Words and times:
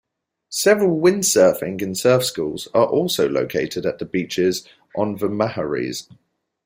Several 0.49 0.99
windsurfing 0.99 1.79
and 1.83 1.95
surf 1.95 2.25
schools 2.25 2.67
are 2.73 2.87
also 2.87 3.29
located 3.29 3.85
at 3.85 3.99
the 3.99 4.05
beaches 4.05 4.67
on 4.97 5.17
the 5.17 5.29
Maharees. 5.29 6.07